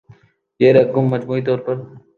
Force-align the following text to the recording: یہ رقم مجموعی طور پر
یہ 0.59 0.73
رقم 0.73 1.03
مجموعی 1.05 1.41
طور 1.41 1.59
پر 1.59 1.75